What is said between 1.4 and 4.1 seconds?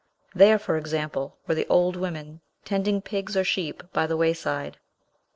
were the old women, tending pigs or sheep by